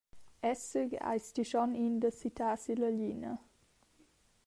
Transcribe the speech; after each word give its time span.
Esser 0.51 0.89
eis 1.09 1.25
ti 1.33 1.43
schon 1.47 1.71
in 1.85 1.95
da 2.01 2.09
sittar 2.19 2.57
silla 2.63 2.89
glina. 2.97 3.33